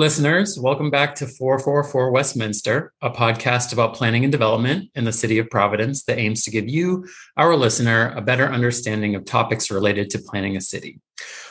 [0.00, 0.58] Listeners.
[0.58, 5.50] Welcome back to 444 Westminster, a podcast about planning and development in the city of
[5.50, 10.18] Providence that aims to give you, our listener, a better understanding of topics related to
[10.18, 11.02] planning a city.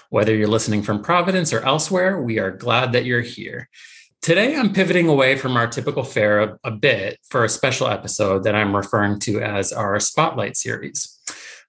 [0.09, 3.70] Whether you're listening from Providence or elsewhere, we are glad that you're here.
[4.23, 8.45] Today, I'm pivoting away from our typical fare a, a bit for a special episode
[8.45, 11.20] that I'm referring to as our Spotlight series.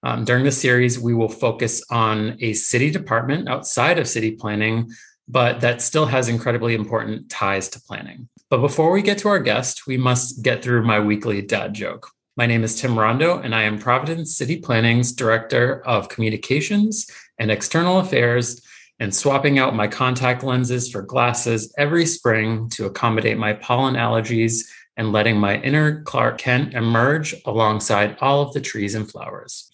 [0.03, 4.89] Um, during the series, we will focus on a city department outside of city planning
[5.30, 8.29] but that still has incredibly important ties to planning.
[8.48, 12.11] But before we get to our guest, we must get through my weekly dad joke.
[12.37, 17.08] My name is Tim Rondo, and I am Providence City Planning's Director of Communications
[17.39, 18.61] and External Affairs,
[18.98, 24.64] and swapping out my contact lenses for glasses every spring to accommodate my pollen allergies
[24.97, 29.70] and letting my inner Clark Kent emerge alongside all of the trees and flowers.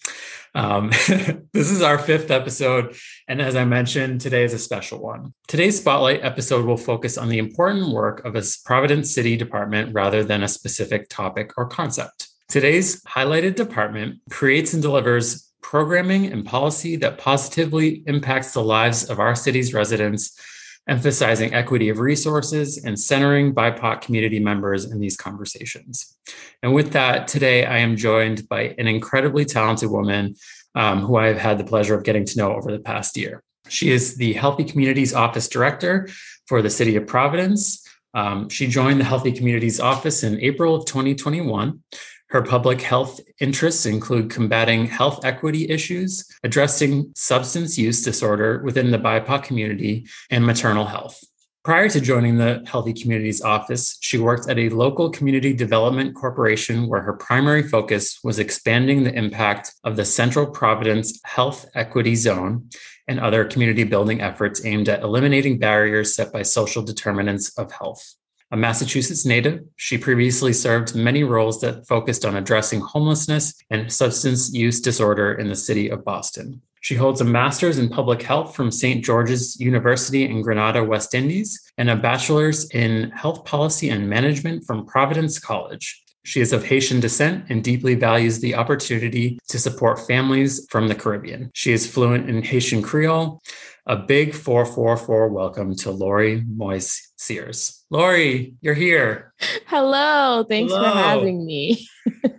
[0.57, 0.89] Um,
[1.53, 2.95] this is our fifth episode.
[3.27, 5.35] And as I mentioned, today is a special one.
[5.47, 10.23] Today's Spotlight episode will focus on the important work of a Providence City department rather
[10.23, 12.29] than a specific topic or concept.
[12.49, 19.19] Today's highlighted department creates and delivers programming and policy that positively impacts the lives of
[19.19, 20.39] our city's residents
[20.87, 26.17] emphasizing equity of resources and centering BIPOC community members in these conversations.
[26.63, 30.35] And with that, today I am joined by an incredibly talented woman
[30.75, 33.43] um, who I have had the pleasure of getting to know over the past year.
[33.67, 36.07] She is the Healthy Communities Office Director
[36.47, 37.83] for the City of Providence.
[38.13, 41.83] Um, she joined the Healthy Communities Office in April of 2021.
[42.29, 48.99] Her public health interests include combating health equity issues, addressing substance use disorder within the
[48.99, 51.23] BIPOC community, and maternal health.
[51.63, 56.87] Prior to joining the Healthy Communities Office, she worked at a local community development corporation
[56.87, 62.69] where her primary focus was expanding the impact of the Central Providence Health Equity Zone
[63.07, 68.15] and other community building efforts aimed at eliminating barriers set by social determinants of health.
[68.51, 74.53] A Massachusetts native, she previously served many roles that focused on addressing homelessness and substance
[74.53, 76.61] use disorder in the city of Boston.
[76.79, 79.03] She holds a master's in public health from St.
[79.03, 84.85] George's University in Grenada, West Indies, and a bachelor's in health policy and management from
[84.85, 86.01] Providence College.
[86.23, 90.95] She is of Haitian descent and deeply values the opportunity to support families from the
[90.95, 91.51] Caribbean.
[91.53, 93.41] She is fluent in Haitian Creole.
[93.89, 97.85] A big 444 welcome to Laurie Moise Sears.
[97.89, 99.33] Laurie, you're here.
[99.65, 100.43] Hello.
[100.43, 100.91] Thanks Hello.
[100.91, 101.87] for having me.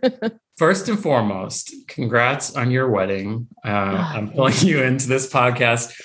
[0.59, 3.49] First and foremost, congrats on your wedding.
[3.65, 5.99] Uh, oh, I'm pulling you into this podcast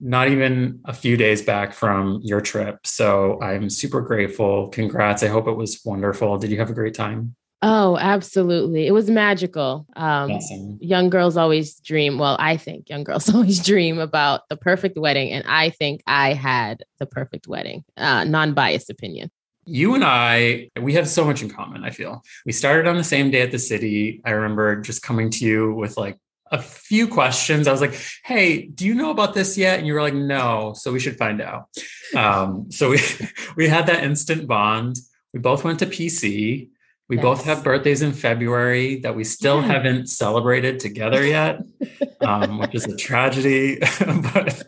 [0.00, 2.86] not even a few days back from your trip.
[2.86, 4.68] So I'm super grateful.
[4.68, 5.22] Congrats.
[5.22, 6.38] I hope it was wonderful.
[6.38, 7.36] Did you have a great time?
[7.62, 8.86] Oh, absolutely.
[8.86, 9.86] It was magical.
[9.96, 10.78] Um, awesome.
[10.80, 12.18] Young girls always dream.
[12.18, 15.32] Well, I think young girls always dream about the perfect wedding.
[15.32, 19.30] And I think I had the perfect wedding, uh, non biased opinion.
[19.64, 22.22] You and I, we have so much in common, I feel.
[22.44, 24.22] We started on the same day at the city.
[24.24, 26.18] I remember just coming to you with like
[26.52, 27.66] a few questions.
[27.66, 30.72] I was like, "Hey, do you know about this yet?" And you were like, "No."
[30.76, 31.68] So we should find out.
[32.14, 33.00] Um, so we
[33.56, 34.96] we had that instant bond.
[35.34, 36.68] We both went to PC.
[37.08, 37.22] We yes.
[37.22, 39.68] both have birthdays in February that we still yeah.
[39.68, 41.60] haven't celebrated together yet,
[42.20, 43.78] um, which is a tragedy.
[44.34, 44.62] but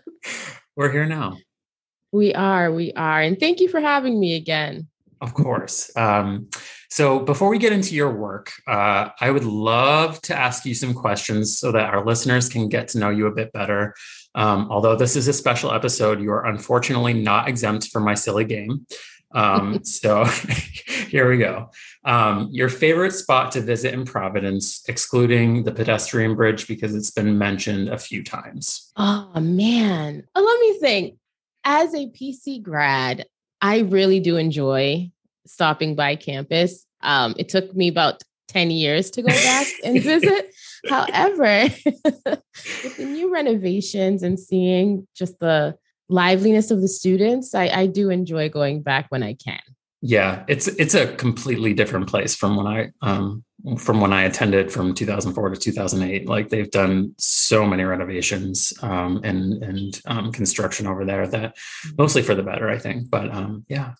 [0.76, 1.36] we're here now.
[2.12, 2.72] We are.
[2.72, 3.20] We are.
[3.20, 4.86] And thank you for having me again.
[5.20, 5.94] Of course.
[5.96, 6.48] Um,
[6.90, 10.94] so, before we get into your work, uh, I would love to ask you some
[10.94, 13.94] questions so that our listeners can get to know you a bit better.
[14.34, 18.44] Um, although this is a special episode, you are unfortunately not exempt from my silly
[18.44, 18.86] game.
[19.32, 20.24] Um, so,
[21.08, 21.70] here we go.
[22.04, 27.38] Um, your favorite spot to visit in Providence, excluding the pedestrian bridge because it's been
[27.38, 28.92] mentioned a few times.
[28.96, 30.24] Oh, man.
[30.34, 31.18] Uh, let me think.
[31.64, 33.26] As a PC grad,
[33.60, 35.10] I really do enjoy
[35.46, 36.86] stopping by campus.
[37.02, 40.54] Um, it took me about 10 years to go back and visit.
[40.88, 41.68] However,
[42.04, 45.76] with the new renovations and seeing just the
[46.08, 49.60] liveliness of the students, I, I do enjoy going back when I can.
[50.00, 53.44] Yeah, it's it's a completely different place from when I um
[53.78, 56.28] from when I attended from 2004 to 2008.
[56.28, 61.96] Like they've done so many renovations um and and um construction over there that mm-hmm.
[61.98, 63.10] mostly for the better, I think.
[63.10, 63.94] But um yeah.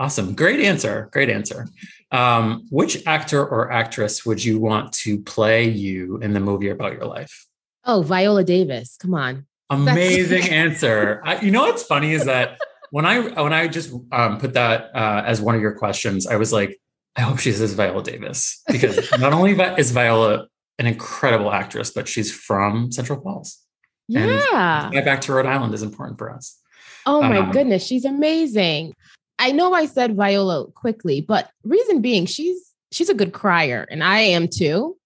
[0.00, 0.36] Awesome.
[0.36, 1.08] Great answer.
[1.12, 1.66] Great answer.
[2.12, 6.92] Um, which actor or actress would you want to play you in the movie about
[6.92, 7.46] your life?
[7.84, 8.96] Oh, Viola Davis.
[9.00, 9.46] Come on.
[9.70, 11.20] Amazing answer.
[11.24, 12.58] I, you know what's funny is that
[12.90, 16.36] when I when I just um, put that uh, as one of your questions, I
[16.36, 16.80] was like,
[17.16, 20.46] I hope she says Viola Davis because not only is Viola
[20.78, 23.58] an incredible actress, but she's from Central Falls.
[24.06, 26.58] Yeah, and back to Rhode Island is important for us.
[27.04, 28.94] Oh my Um, goodness, she's amazing.
[29.38, 34.02] I know I said Viola quickly, but reason being, she's she's a good crier, and
[34.02, 34.96] I am too.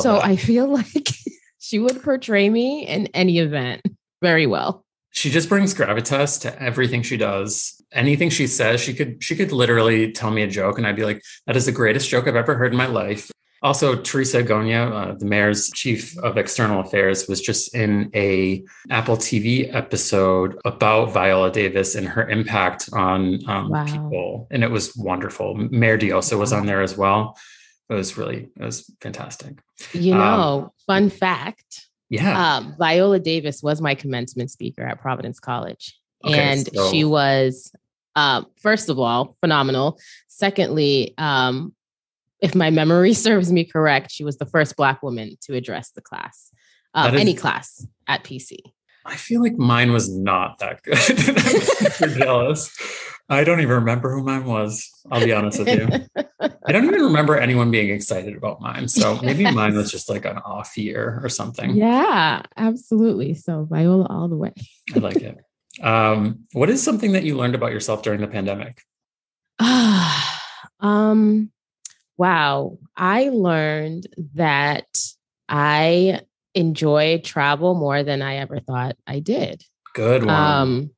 [0.00, 0.24] So that.
[0.24, 1.08] I feel like
[1.58, 3.82] she would portray me in any event
[4.30, 4.70] very well.
[5.20, 7.50] she just brings gravitas to everything she does.
[7.92, 11.04] Anything she says, she could she could literally tell me a joke, and I'd be
[11.10, 13.30] like, "That is the greatest joke I've ever heard in my life."
[13.62, 19.16] Also, Teresa Gonya, uh, the mayor's chief of external affairs, was just in a Apple
[19.16, 23.84] TV episode about Viola Davis and her impact on um, Wow.
[23.86, 25.54] people, and it was wonderful.
[25.54, 27.38] Mayor Elorza was on there as well.
[27.88, 29.52] It was really it was fantastic.
[29.94, 31.70] You Um, know, fun fact
[32.10, 35.98] Yeah, um, Viola Davis was my commencement speaker at Providence College.
[36.24, 37.72] Okay, and so- she was,
[38.16, 39.98] um, first of all, phenomenal.
[40.28, 41.74] Secondly, um,
[42.40, 46.00] if my memory serves me correct, she was the first Black woman to address the
[46.02, 46.50] class,
[46.94, 48.58] um, is- any class at PC.
[49.04, 50.98] I feel like mine was not that good.
[52.00, 52.74] I'm jealous.
[53.28, 54.90] I don't even remember who mine was.
[55.10, 55.88] I'll be honest with you.
[56.66, 58.88] I don't even remember anyone being excited about mine.
[58.88, 61.74] So maybe mine was just like an off year or something.
[61.74, 63.34] yeah, absolutely.
[63.34, 64.52] So Viola all the way.
[64.94, 65.38] I like it.
[65.82, 68.82] Um, what is something that you learned about yourself during the pandemic?
[70.80, 71.50] um,
[72.16, 72.78] wow.
[72.96, 74.86] I learned that
[75.48, 76.20] I
[76.54, 79.64] enjoy travel more than I ever thought I did.
[79.94, 80.34] Good one.
[80.34, 80.90] Um,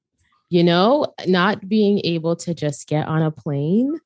[0.49, 3.99] you know, not being able to just get on a plane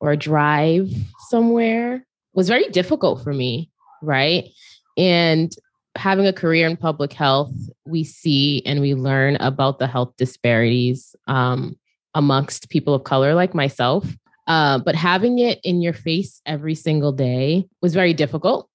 [0.00, 0.90] or drive
[1.28, 3.70] somewhere was very difficult for me,
[4.02, 4.48] right?
[4.96, 5.54] And
[5.96, 7.54] having a career in public health,
[7.86, 11.78] we see and we learn about the health disparities um,
[12.14, 14.06] amongst people of color like myself.
[14.46, 18.68] Uh, but having it in your face every single day was very difficult.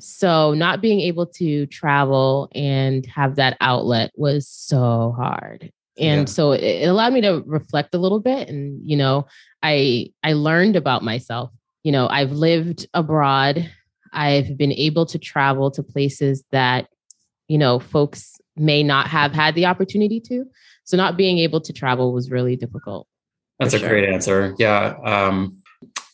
[0.00, 5.72] So, not being able to travel and have that outlet was so hard.
[5.98, 6.24] And Yeah.
[6.26, 8.48] so it, it allowed me to reflect a little bit.
[8.48, 9.26] And, you know,
[9.62, 11.50] I I learned about myself.
[11.82, 13.70] You know, I've lived abroad.
[14.12, 16.88] I've been able to travel to places that,
[17.48, 20.44] you know, folks may not have had the opportunity to.
[20.84, 23.06] So not being able to travel was really difficult.
[23.58, 23.88] That's a sure.
[23.88, 24.54] great answer.
[24.58, 24.96] Yeah.
[25.04, 25.62] Um,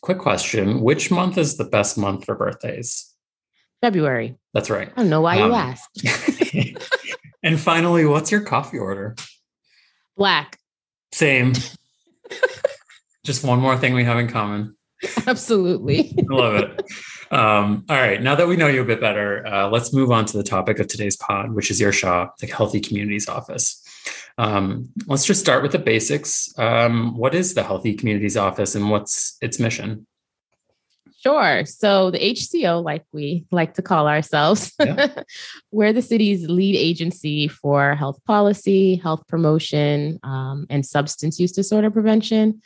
[0.01, 3.12] quick question Which month is the best month for birthdays?
[3.93, 4.37] February.
[4.53, 4.89] That's right.
[4.95, 6.79] I don't know why Um, you asked.
[7.43, 9.13] and finally, what's your coffee order?
[10.15, 10.57] Black.
[11.11, 11.51] Same.
[13.25, 14.77] Just one more thing we have in common.
[15.27, 16.15] Absolutely.
[16.17, 16.81] I love it.
[17.29, 18.21] Um, all right.
[18.23, 20.79] Now that we know you a bit better, uh, let's move on to the topic
[20.79, 23.81] of today's pod, which is your shop, the Healthy Communities Office.
[24.37, 26.57] Um, let's just start with the basics.
[26.57, 30.07] Um, what is the Healthy Communities Office and what's its mission?
[31.23, 31.65] Sure.
[31.65, 35.23] So the HCO, like we like to call ourselves, Yeah.
[35.71, 41.89] we're the city's lead agency for health policy, health promotion, um, and substance use disorder
[41.89, 42.61] prevention.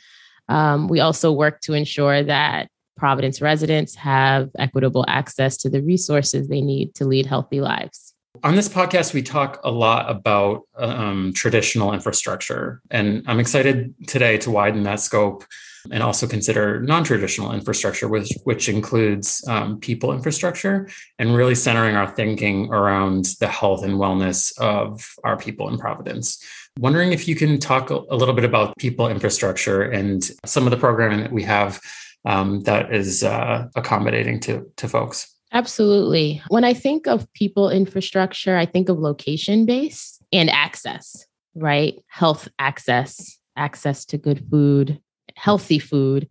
[0.48, 2.68] Um, we also work to ensure that
[2.98, 8.12] Providence residents have equitable access to the resources they need to lead healthy lives.
[8.44, 14.38] On this podcast, we talk a lot about um, traditional infrastructure, and I'm excited today
[14.38, 15.44] to widen that scope
[15.90, 22.06] and also consider non-traditional infrastructure, which which includes um, people infrastructure, and really centering our
[22.06, 26.42] thinking around the health and wellness of our people in Providence.
[26.78, 30.76] Wondering if you can talk a little bit about people infrastructure and some of the
[30.76, 31.80] programming that we have
[32.24, 35.34] um, that is uh, accommodating to to folks.
[35.52, 36.42] Absolutely.
[36.48, 41.94] When I think of people infrastructure, I think of location based and access, right?
[42.08, 45.00] Health access, access to good food,
[45.36, 46.28] healthy food,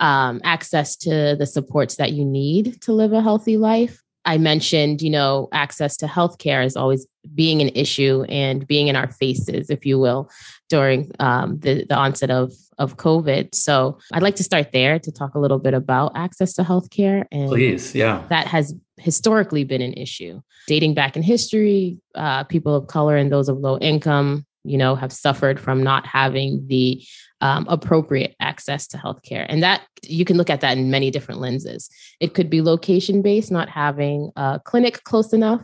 [0.00, 4.02] um, access to the supports that you need to live a healthy life.
[4.24, 8.96] I mentioned, you know, access to healthcare is always being an issue and being in
[8.96, 10.30] our faces, if you will,
[10.68, 13.54] during um, the, the onset of, of COVID.
[13.54, 17.24] So I'd like to start there to talk a little bit about access to healthcare
[17.30, 18.24] and Please, yeah.
[18.28, 20.40] that has historically been an issue.
[20.66, 24.94] Dating back in history, uh, people of color and those of low income, you know,
[24.94, 27.04] have suffered from not having the
[27.40, 29.44] um, appropriate access to healthcare.
[29.48, 31.90] And that you can look at that in many different lenses.
[32.18, 35.60] It could be location based, not having a clinic close enough,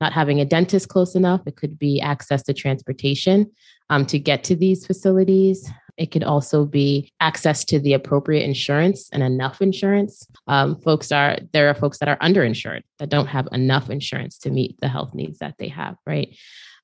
[0.00, 1.42] not having a dentist close enough.
[1.46, 3.50] It could be access to transportation
[3.90, 5.70] um, to get to these facilities.
[5.96, 10.26] It could also be access to the appropriate insurance and enough insurance.
[10.48, 14.50] Um, folks are there are folks that are underinsured that don't have enough insurance to
[14.50, 16.36] meet the health needs that they have, right?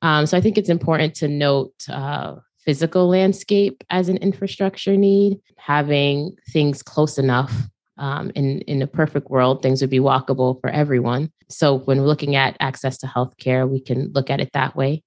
[0.02, 5.40] Um, so I think it's important to note uh, physical landscape as an infrastructure need,
[5.56, 7.52] having things close enough.
[8.00, 11.30] Um, in in a perfect world, things would be walkable for everyone.
[11.48, 15.02] So when we're looking at access to healthcare, we can look at it that way.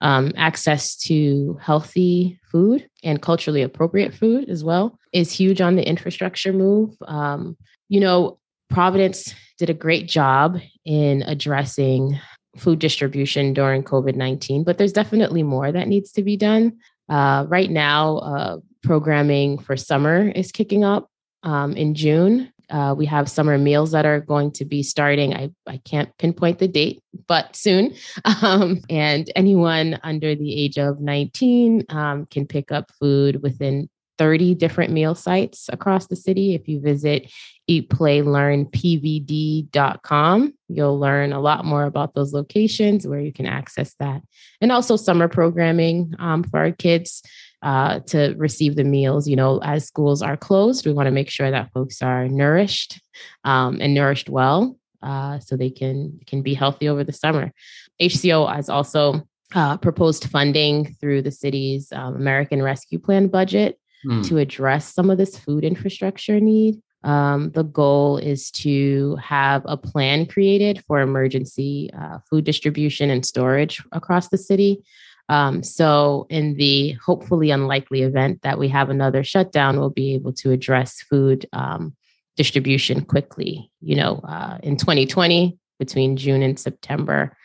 [0.00, 5.88] um, access to healthy food and culturally appropriate food as well is huge on the
[5.88, 6.94] infrastructure move.
[7.06, 7.56] Um,
[7.88, 8.38] you know,
[8.68, 12.18] Providence did a great job in addressing
[12.58, 16.78] food distribution during COVID 19, but there's definitely more that needs to be done.
[17.08, 21.08] Uh, right now, uh, programming for summer is kicking up
[21.46, 22.52] um, in June.
[22.68, 25.32] Uh, we have summer meals that are going to be starting.
[25.32, 27.94] I, I can't pinpoint the date, but soon.
[28.42, 33.88] Um, and anyone under the age of 19 um, can pick up food within
[34.18, 36.54] 30 different meal sites across the city.
[36.54, 37.32] If you visit
[37.70, 44.22] eatplaylearnpvd.com, you'll learn a lot more about those locations where you can access that.
[44.60, 47.22] And also summer programming um, for our kids
[47.62, 49.28] uh, to receive the meals.
[49.28, 53.00] You know, as schools are closed, we want to make sure that folks are nourished
[53.44, 57.52] um, and nourished well uh, so they can, can be healthy over the summer.
[58.00, 64.26] HCO has also uh, proposed funding through the city's um, American Rescue Plan budget mm.
[64.28, 66.80] to address some of this food infrastructure need.
[67.04, 73.24] Um, the goal is to have a plan created for emergency uh, food distribution and
[73.24, 74.82] storage across the city.
[75.28, 80.32] Um, so, in the hopefully unlikely event that we have another shutdown, we'll be able
[80.34, 81.96] to address food um,
[82.36, 83.70] distribution quickly.
[83.80, 87.36] You know, uh, in 2020, between June and September,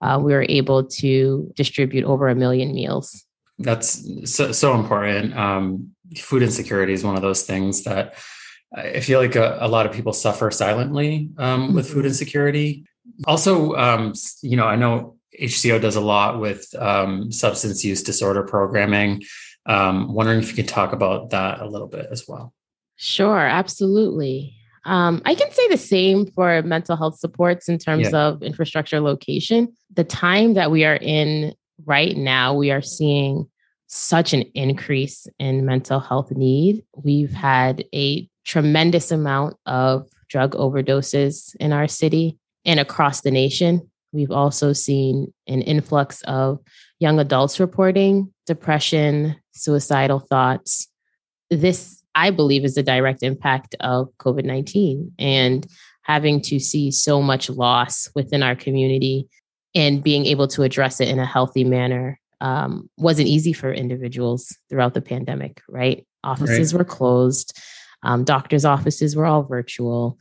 [0.00, 3.24] uh, we were able to distribute over a million meals.
[3.58, 5.36] That's so, so important.
[5.36, 8.14] Um, food insecurity is one of those things that
[8.74, 12.08] I feel like a, a lot of people suffer silently um, with food mm-hmm.
[12.08, 12.84] insecurity.
[13.26, 14.12] Also, um,
[14.42, 19.22] you know, I know HCO does a lot with um, substance use disorder programming.
[19.66, 22.52] Um, wondering if you could talk about that a little bit as well.
[22.96, 24.54] Sure, absolutely.
[24.84, 28.18] Um, I can say the same for mental health supports in terms yeah.
[28.18, 29.74] of infrastructure location.
[29.92, 31.54] The time that we are in
[31.86, 33.48] right now, we are seeing
[33.86, 36.84] such an increase in mental health need.
[36.96, 43.90] We've had a tremendous amount of drug overdoses in our city and across the nation.
[44.14, 46.60] We've also seen an influx of
[47.00, 50.88] young adults reporting depression, suicidal thoughts.
[51.50, 55.66] This, I believe, is a direct impact of COVID 19 and
[56.02, 59.26] having to see so much loss within our community
[59.74, 64.56] and being able to address it in a healthy manner um, wasn't easy for individuals
[64.68, 66.06] throughout the pandemic, right?
[66.22, 66.78] Offices right.
[66.78, 67.58] were closed,
[68.02, 70.18] um, doctors' offices were all virtual.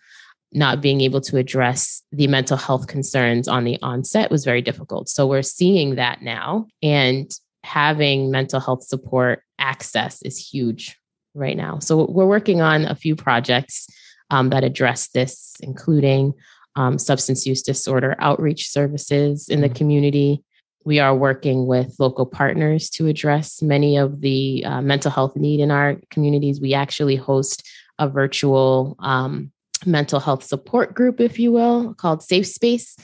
[0.54, 5.10] Not being able to address the mental health concerns on the onset was very difficult.
[5.10, 7.30] So we're seeing that now, and
[7.64, 10.98] having mental health support access is huge
[11.34, 11.80] right now.
[11.80, 13.88] So we're working on a few projects
[14.30, 16.34] um, that address this, including
[16.76, 19.76] um, substance use disorder outreach services in the mm-hmm.
[19.76, 20.44] community,
[20.86, 25.60] we are working with local partners to address many of the uh, mental health need
[25.60, 26.60] in our communities.
[26.60, 27.64] We actually host
[28.00, 29.52] a virtual um,
[29.86, 32.96] mental health support group, if you will, called Safe Space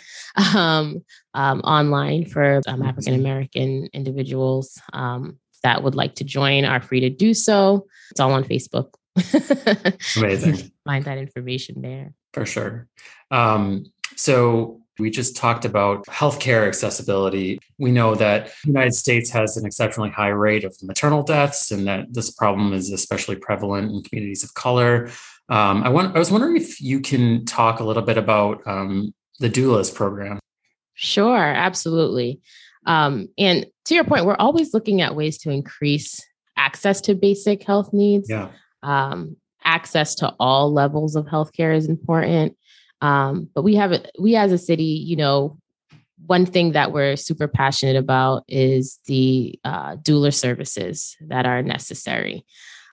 [0.55, 6.81] um, um, online for um, African American individuals um, that would like to join are
[6.81, 7.87] free to do so.
[8.11, 8.93] It's all on Facebook.
[10.17, 10.71] Amazing.
[10.85, 12.13] Find that information there.
[12.33, 12.87] For sure.
[13.31, 17.59] Um, so we just talked about healthcare accessibility.
[17.77, 21.87] We know that the United States has an exceptionally high rate of maternal deaths, and
[21.87, 25.09] that this problem is especially prevalent in communities of color.
[25.49, 29.13] Um, I, want, I was wondering if you can talk a little bit about um,
[29.39, 30.39] the doulas program.
[30.93, 32.39] Sure, absolutely.
[32.85, 36.25] Um, and to your point, we're always looking at ways to increase
[36.55, 38.29] access to basic health needs.
[38.29, 38.49] Yeah.
[38.83, 42.55] Um, access to all levels of healthcare is important.
[43.01, 45.57] Um, but we have we as a city, you know,
[46.25, 52.45] one thing that we're super passionate about is the uh, doula services that are necessary.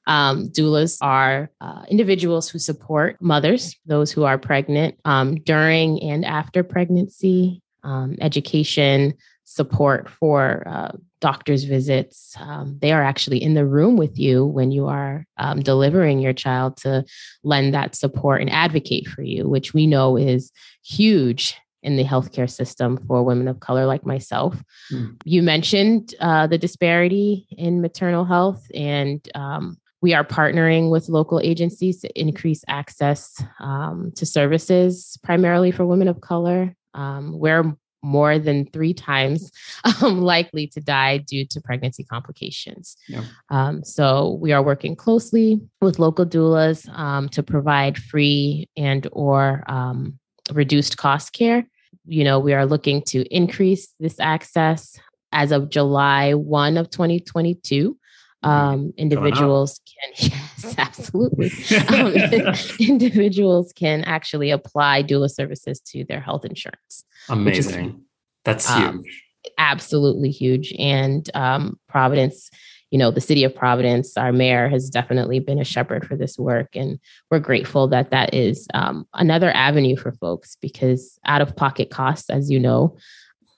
[0.07, 6.25] Um, doulas are uh, individuals who support mothers, those who are pregnant um, during and
[6.25, 12.35] after pregnancy, um, education, support for uh, doctor's visits.
[12.39, 16.33] Um, they are actually in the room with you when you are um, delivering your
[16.33, 17.05] child to
[17.43, 20.53] lend that support and advocate for you, which we know is
[20.85, 24.61] huge in the healthcare system for women of color like myself.
[24.93, 25.17] Mm.
[25.25, 31.41] You mentioned uh, the disparity in maternal health, and um, we are partnering with local
[31.41, 36.77] agencies to increase access um, to services, primarily for women of color.
[36.95, 39.51] Um, where more than three times
[40.01, 42.97] um, likely to die due to pregnancy complications.
[43.09, 43.25] Yeah.
[43.51, 49.65] Um, so we are working closely with local doulas um, to provide free and or
[49.67, 50.21] um,
[50.53, 51.67] reduced cost care.
[52.05, 54.97] You know, we are looking to increase this access.
[55.33, 58.06] as of July 1 of 2022, mm-hmm.
[58.43, 61.51] Um, individuals can, yes, absolutely.
[61.89, 62.13] um,
[62.81, 67.05] individuals can actually apply doula services to their health insurance.
[67.29, 68.03] Amazing.
[68.45, 69.25] That's um, huge.
[69.47, 70.73] Um, absolutely huge.
[70.79, 72.51] And um, Providence
[72.91, 76.39] you know, the city of Providence, our mayor has definitely been a shepherd for this
[76.39, 76.69] work.
[76.75, 77.01] And
[77.31, 82.31] we're grateful that that is um, another avenue for folks because out of pocket costs,
[82.31, 82.97] as you know,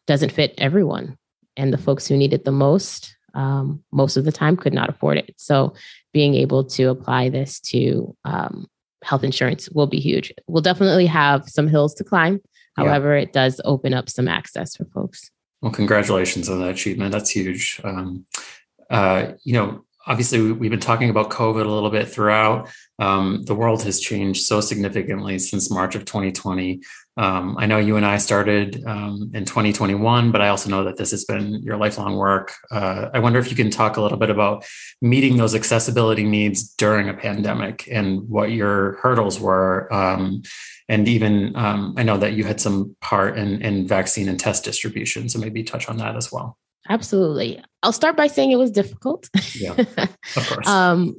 [0.06, 1.18] doesn't fit everyone.
[1.56, 4.90] And the folks who need it the most, um, most of the time could not
[4.90, 5.32] afford it.
[5.36, 5.72] So
[6.12, 8.66] being able to apply this to um,
[9.04, 10.32] health insurance will be huge.
[10.48, 12.40] We'll definitely have some hills to climb.
[12.76, 13.22] However, yeah.
[13.22, 15.30] it does open up some access for folks.
[15.62, 17.12] Well, congratulations on that achievement.
[17.12, 17.80] That's huge.
[17.84, 18.26] Um,
[18.90, 22.70] uh, you know, obviously we've been talking about COVID a little bit throughout.
[22.98, 26.80] Um, the world has changed so significantly since March of 2020.
[27.18, 30.96] Um, I know you and I started um, in 2021, but I also know that
[30.96, 32.54] this has been your lifelong work.
[32.70, 34.64] Uh, I wonder if you can talk a little bit about
[35.02, 39.92] meeting those accessibility needs during a pandemic and what your hurdles were.
[39.92, 40.42] Um,
[40.88, 44.64] and even um, I know that you had some part in, in vaccine and test
[44.64, 46.56] distribution, so maybe touch on that as well.
[46.88, 47.62] Absolutely.
[47.82, 49.28] I'll start by saying it was difficult.
[49.54, 50.66] Yeah, of course.
[50.66, 51.16] um,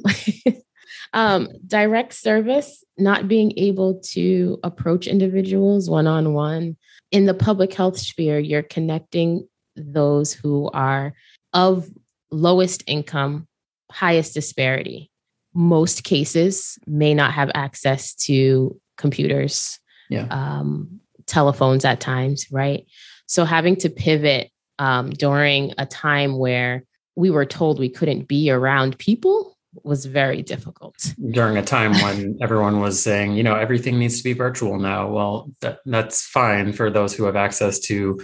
[1.13, 6.77] um, direct service, not being able to approach individuals one on one.
[7.11, 11.13] In the public health sphere, you're connecting those who are
[11.53, 11.89] of
[12.31, 13.47] lowest income,
[13.91, 15.09] highest disparity.
[15.53, 20.27] Most cases may not have access to computers, yeah.
[20.29, 22.85] um, telephones at times, right?
[23.25, 26.83] So having to pivot um, during a time where
[27.15, 31.13] we were told we couldn't be around people was very difficult.
[31.31, 35.09] During a time when everyone was saying, you know, everything needs to be virtual now.
[35.09, 38.19] Well, that, that's fine for those who have access to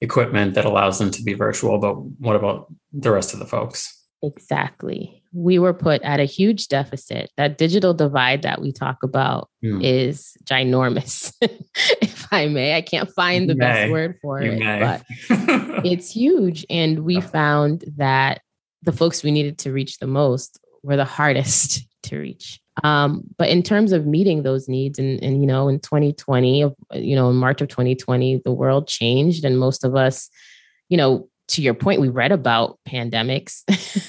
[0.00, 1.78] equipment that allows them to be virtual.
[1.78, 3.99] But what about the rest of the folks?
[4.22, 5.22] Exactly.
[5.32, 7.30] We were put at a huge deficit.
[7.36, 9.82] That digital divide that we talk about mm.
[9.82, 12.76] is ginormous, if I may.
[12.76, 14.80] I can't find the best word for you it, may.
[14.80, 15.04] but
[15.86, 16.66] it's huge.
[16.68, 18.42] And we found that
[18.82, 22.60] the folks we needed to reach the most were the hardest to reach.
[22.82, 26.58] Um, but in terms of meeting those needs, and, and you know, in 2020,
[26.94, 30.28] you know, in March of 2020, the world changed, and most of us,
[30.88, 33.62] you know, to your point, we read about pandemics.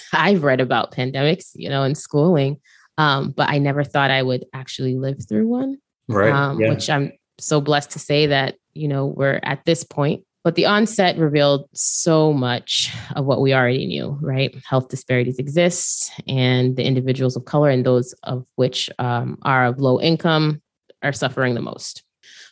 [0.14, 2.60] I've read about pandemics, you know, in schooling,
[2.98, 5.78] um, but I never thought I would actually live through one.
[6.08, 6.32] Right.
[6.32, 6.70] Um, yeah.
[6.70, 10.24] Which I'm so blessed to say that, you know, we're at this point.
[10.44, 14.56] But the onset revealed so much of what we already knew, right?
[14.68, 19.80] Health disparities exist, and the individuals of color and those of which um, are of
[19.80, 20.62] low income
[21.04, 22.04] are suffering the most.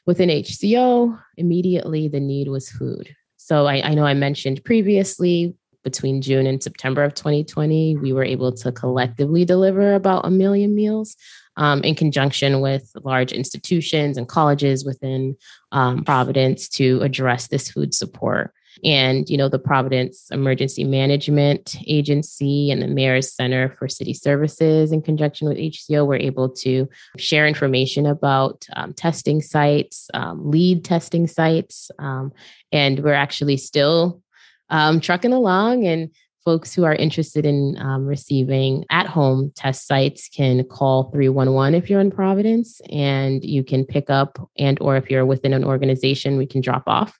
[0.06, 3.16] Within HCO, immediately the need was food,
[3.50, 8.24] so I, I know I mentioned previously between June and September of 2020, we were
[8.24, 11.16] able to collectively deliver about a million meals
[11.58, 15.36] um, in conjunction with large institutions and colleges within
[15.72, 18.54] um, Providence to address this food support.
[18.84, 24.92] And, you know, the Providence Emergency Management Agency and the Mayor's Center for City Services,
[24.92, 30.86] in conjunction with HCO, were able to share information about um, testing sites, um, lead
[30.86, 31.92] testing sites.
[32.00, 32.32] Um,
[32.72, 34.22] and we're actually still
[34.70, 36.10] um, trucking along and
[36.46, 42.00] folks who are interested in um, receiving at-home test sites can call 311 if you're
[42.00, 46.46] in providence and you can pick up and or if you're within an organization we
[46.46, 47.20] can drop off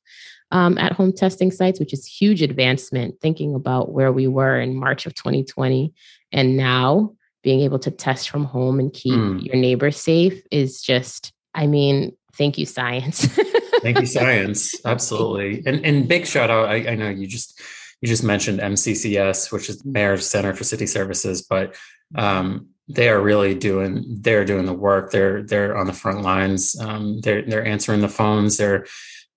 [0.52, 4.76] um, at home testing sites, which is huge advancement thinking about where we were in
[4.76, 5.94] March of 2020.
[6.32, 9.44] And now being able to test from home and keep mm.
[9.44, 13.26] your neighbors safe is just, I mean, thank you, science.
[13.82, 14.74] thank you, science.
[14.86, 15.64] Absolutely.
[15.66, 16.70] And and big shout out.
[16.70, 17.62] I, I know you just
[18.02, 21.76] you just mentioned MCCS, which is Mayor's Center for City Services, but
[22.16, 25.12] um, they are really doing they're doing the work.
[25.12, 26.80] They're they're on the front lines.
[26.80, 28.58] Um, they're they're answering the phones.
[28.58, 28.86] They're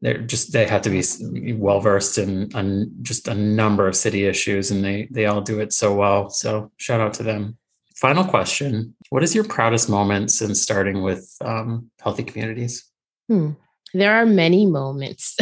[0.02, 4.26] they're just they have to be well versed in on just a number of city
[4.26, 6.28] issues and they they all do it so well.
[6.28, 7.56] So shout out to them.
[7.96, 8.94] Final question.
[9.10, 12.84] What is your proudest moment since starting with um, healthy communities?
[13.28, 13.50] Hmm.
[13.94, 15.36] there are many moments.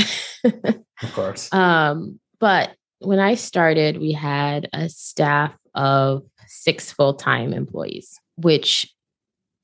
[1.03, 1.51] Of course.
[1.51, 8.93] Um, but when i started we had a staff of six full-time employees which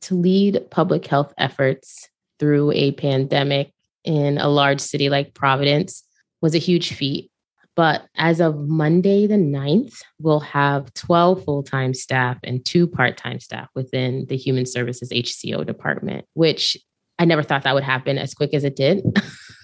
[0.01, 3.73] to lead public health efforts through a pandemic
[4.07, 6.03] in a large city like Providence
[6.41, 7.31] was a huge feat.
[7.75, 13.19] But as of Monday, the 9th, we'll have 12 full time staff and two part
[13.19, 16.79] time staff within the Human Services HCO department, which
[17.19, 19.03] I never thought that would happen as quick as it did.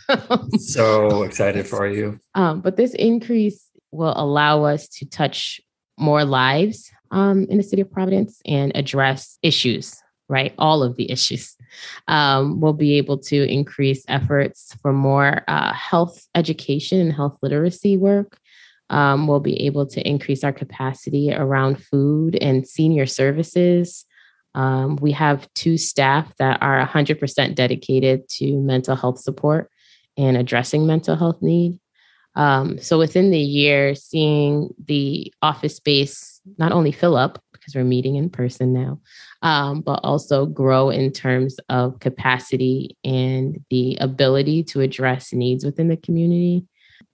[0.58, 2.18] so excited for you.
[2.34, 5.60] Um, but this increase will allow us to touch
[5.98, 10.54] more lives um, in the city of Providence and address issues, right?
[10.58, 11.56] All of the issues.
[12.08, 17.96] Um, we'll be able to increase efforts for more uh, health education and health literacy
[17.96, 18.38] work.
[18.90, 24.04] Um, we'll be able to increase our capacity around food and senior services.
[24.54, 29.70] Um, we have two staff that are 100% dedicated to mental health support
[30.18, 31.80] and addressing mental health need.
[32.34, 37.84] Um, so within the year, seeing the office space not only fill up because we're
[37.84, 39.00] meeting in person now,
[39.42, 45.86] um, but also grow in terms of capacity and the ability to address needs within
[45.86, 46.64] the community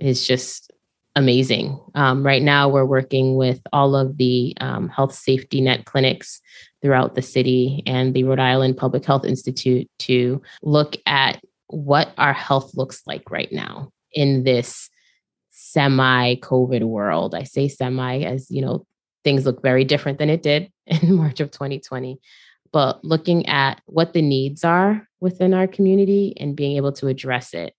[0.00, 0.72] is just
[1.16, 1.78] amazing.
[1.94, 6.40] Um, right now, we're working with all of the um, health safety net clinics
[6.80, 12.32] throughout the city and the Rhode Island Public Health Institute to look at what our
[12.32, 14.88] health looks like right now in this
[15.50, 17.34] semi COVID world.
[17.34, 18.86] I say semi as, you know,
[19.24, 22.18] things look very different than it did in March of 2020.
[22.72, 27.54] But looking at what the needs are within our community and being able to address
[27.54, 27.74] it.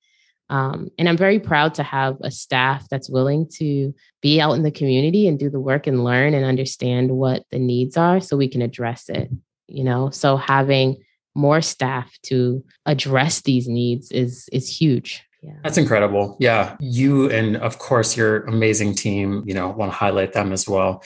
[0.49, 4.63] Um, and I'm very proud to have a staff that's willing to be out in
[4.63, 8.35] the community and do the work and learn and understand what the needs are so
[8.35, 9.29] we can address it.
[9.67, 11.03] You know, so having
[11.35, 15.53] more staff to address these needs is is huge yeah.
[15.63, 16.35] That's incredible.
[16.39, 16.75] Yeah.
[16.79, 21.03] You and of course your amazing team, you know, want to highlight them as well.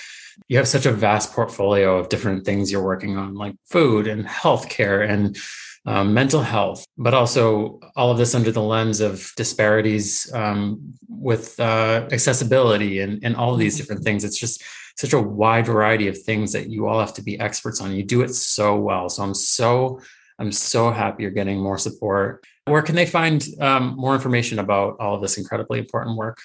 [0.48, 4.26] You have such a vast portfolio of different things you're working on, like food and
[4.26, 5.38] healthcare and
[5.86, 11.60] um, mental health, but also all of this under the lens of disparities um, with
[11.60, 13.84] uh, accessibility and, and all of these mm-hmm.
[13.84, 14.24] different things.
[14.24, 14.63] It's just
[14.98, 17.96] such a wide variety of things that you all have to be experts on.
[17.96, 19.10] You do it so well.
[19.10, 20.00] So I'm so
[20.39, 22.46] I'm so happy you're getting more support.
[22.65, 26.39] Where can they find um, more information about all of this incredibly important work?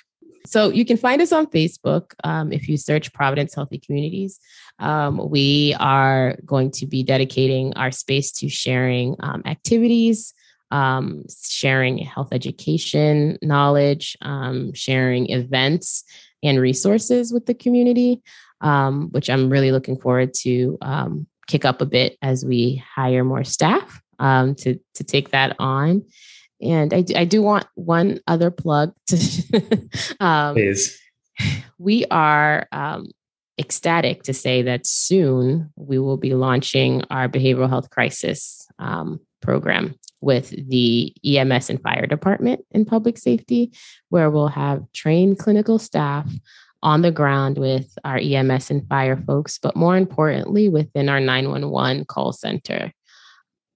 [0.48, 4.40] So you can find us on Facebook um, if you search Providence Healthy Communities.
[4.78, 10.32] Um, we are going to be dedicating our space to sharing um, activities,
[10.70, 16.04] um, sharing health education knowledge, um, sharing events
[16.42, 18.22] and resources with the community,
[18.62, 20.78] um, which I'm really looking forward to
[21.46, 24.54] kick up a bit as we hire more staff to
[24.94, 26.04] to take that on.
[26.60, 29.88] And I do, I do want one other plug to
[30.20, 30.98] um, Please.
[31.78, 33.10] We are um,
[33.58, 39.94] ecstatic to say that soon we will be launching our behavioral health crisis um, program
[40.20, 43.72] with the EMS and fire department in public safety,
[44.08, 46.28] where we'll have trained clinical staff
[46.82, 52.04] on the ground with our EMS and fire folks, but more importantly, within our 911
[52.04, 52.92] call center.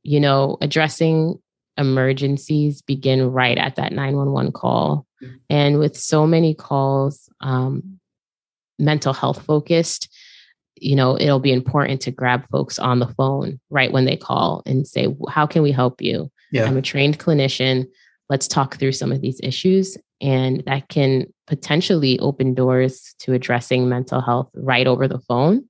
[0.05, 1.40] You know, addressing
[1.76, 5.06] emergencies begin right at that 911 call.
[5.22, 5.35] Mm-hmm.
[5.50, 7.98] And with so many calls, um,
[8.78, 10.08] mental health focused,
[10.76, 14.62] you know, it'll be important to grab folks on the phone right when they call
[14.66, 16.30] and say, How can we help you?
[16.50, 16.64] Yeah.
[16.64, 17.87] I'm a trained clinician.
[18.28, 23.88] Let's talk through some of these issues and that can potentially open doors to addressing
[23.88, 25.68] mental health right over the phone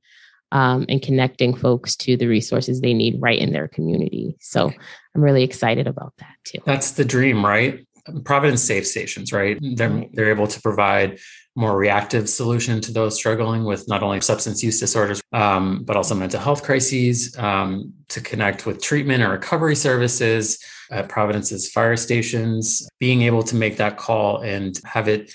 [0.52, 4.36] um, and connecting folks to the resources they need right in their community.
[4.40, 4.70] So
[5.14, 6.58] I'm really excited about that too.
[6.64, 7.84] That's the dream, right?
[8.24, 9.58] Providence Safe Stations, right?
[9.60, 11.20] They're, they're able to provide
[11.54, 16.14] more reactive solution to those struggling with not only substance use disorders, um, but also
[16.14, 20.58] mental health crises um, to connect with treatment or recovery services
[20.90, 25.32] at Providence's fire stations, being able to make that call and have it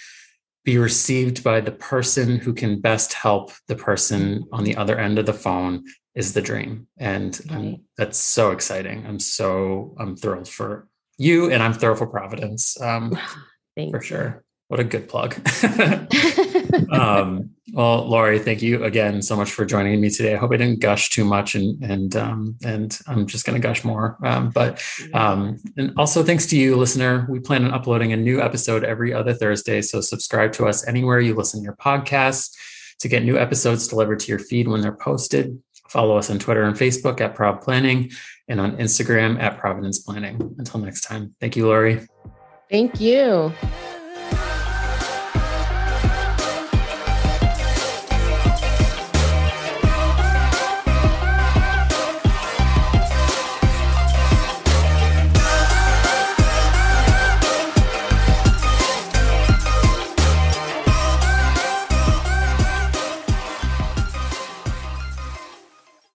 [0.67, 5.17] be received by the person who can best help the person on the other end
[5.17, 5.81] of the phone
[6.13, 6.85] is the dream.
[6.97, 7.39] And
[7.97, 9.05] that's so exciting.
[9.07, 13.17] I'm so, I'm thrilled for you and I'm thrilled for Providence um,
[13.91, 14.43] for sure.
[14.67, 15.35] What a good plug.
[16.91, 20.33] um, well, Laurie, thank you again so much for joining me today.
[20.33, 23.67] I hope I didn't gush too much, and and um, and I'm just going to
[23.67, 24.17] gush more.
[24.23, 27.27] Um, but um, and also thanks to you, listener.
[27.29, 31.19] We plan on uploading a new episode every other Thursday, so subscribe to us anywhere
[31.19, 32.55] you listen to your podcasts
[32.99, 35.61] to get new episodes delivered to your feed when they're posted.
[35.89, 38.11] Follow us on Twitter and Facebook at Prov Planning,
[38.47, 40.55] and on Instagram at Providence Planning.
[40.57, 42.07] Until next time, thank you, Laurie.
[42.69, 43.53] Thank you.